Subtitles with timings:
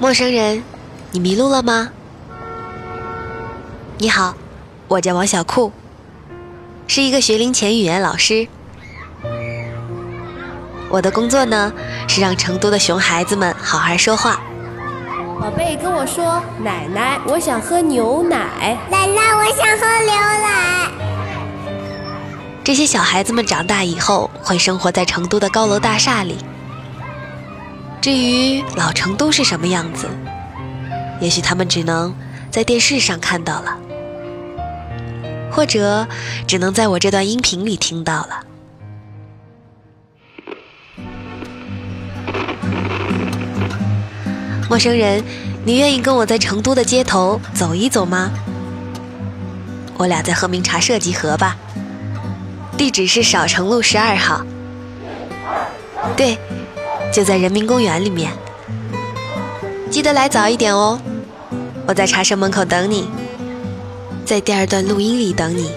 [0.00, 0.62] 陌生人，
[1.10, 1.90] 你迷路了吗？
[3.98, 4.32] 你好，
[4.86, 5.72] 我叫王小酷，
[6.86, 8.46] 是一个学龄前语言老师。
[10.88, 11.72] 我的工作呢，
[12.06, 14.40] 是让成都的熊孩子们好好说话。
[15.40, 20.90] 宝贝跟我说：“奶奶，我想喝牛奶。”奶奶，我想喝牛奶。
[22.62, 26.38] 这些小孩子们长大以后会生活在成都的高楼大厦里。
[28.00, 30.08] 至于老成都是什么样子，
[31.20, 32.14] 也许他们只能
[32.50, 33.76] 在电视上看到了，
[35.50, 36.06] 或者
[36.46, 38.44] 只能在我这段音频里听到了。
[44.68, 45.22] 陌生人，
[45.64, 48.30] 你愿意跟我在成都的街头走一走吗？
[49.96, 51.56] 我俩在鹤鸣茶社集合吧，
[52.76, 54.46] 地址是少城路十二号。
[56.16, 56.38] 对。
[57.12, 58.30] 就在人民公园里面，
[59.90, 61.00] 记得来早一点哦。
[61.86, 63.08] 我在茶社门口等你，
[64.24, 65.70] 在第二段录音里等你。